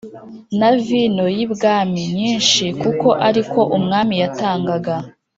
[0.59, 4.95] na vino y’ibwami nyinshi kuko ari ko umwami yatangaga